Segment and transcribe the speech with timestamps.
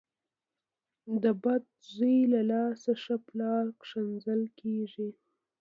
[0.61, 1.63] ـ د بد
[1.95, 5.09] زوی له لاسه ښه پلار کنځل کېږي.